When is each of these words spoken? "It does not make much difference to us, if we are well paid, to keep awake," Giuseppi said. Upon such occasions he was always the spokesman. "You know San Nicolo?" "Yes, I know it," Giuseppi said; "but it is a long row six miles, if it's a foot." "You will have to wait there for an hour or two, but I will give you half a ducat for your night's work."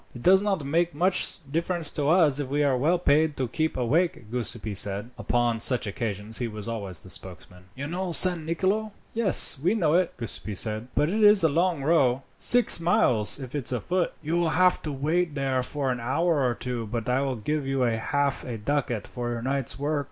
"It 0.15 0.23
does 0.23 0.41
not 0.41 0.65
make 0.65 0.95
much 0.95 1.37
difference 1.51 1.91
to 1.91 2.09
us, 2.09 2.39
if 2.39 2.47
we 2.47 2.63
are 2.63 2.75
well 2.75 2.97
paid, 2.97 3.37
to 3.37 3.47
keep 3.47 3.77
awake," 3.77 4.31
Giuseppi 4.31 4.73
said. 4.73 5.11
Upon 5.15 5.59
such 5.59 5.85
occasions 5.85 6.39
he 6.39 6.47
was 6.47 6.67
always 6.67 7.01
the 7.01 7.09
spokesman. 7.11 7.65
"You 7.75 7.85
know 7.85 8.11
San 8.11 8.43
Nicolo?" 8.43 8.93
"Yes, 9.13 9.59
I 9.63 9.75
know 9.75 9.93
it," 9.93 10.17
Giuseppi 10.17 10.55
said; 10.55 10.87
"but 10.95 11.07
it 11.09 11.21
is 11.23 11.43
a 11.43 11.49
long 11.49 11.83
row 11.83 12.23
six 12.39 12.79
miles, 12.79 13.37
if 13.39 13.53
it's 13.53 13.71
a 13.71 13.79
foot." 13.79 14.13
"You 14.23 14.39
will 14.39 14.49
have 14.57 14.81
to 14.81 14.91
wait 14.91 15.35
there 15.35 15.61
for 15.61 15.91
an 15.91 15.99
hour 15.99 16.41
or 16.49 16.55
two, 16.55 16.87
but 16.87 17.07
I 17.07 17.21
will 17.21 17.35
give 17.35 17.67
you 17.67 17.81
half 17.81 18.43
a 18.43 18.57
ducat 18.57 19.05
for 19.05 19.29
your 19.29 19.43
night's 19.43 19.77
work." 19.77 19.99